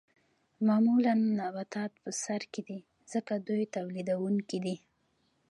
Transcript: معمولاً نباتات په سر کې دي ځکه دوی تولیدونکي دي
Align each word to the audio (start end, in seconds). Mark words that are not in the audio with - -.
معمولاً 0.67 1.13
نباتات 1.37 1.91
په 2.03 2.09
سر 2.23 2.41
کې 2.51 2.61
دي 2.67 2.79
ځکه 3.11 3.33
دوی 3.47 3.63
تولیدونکي 3.75 4.57
دي 4.65 4.75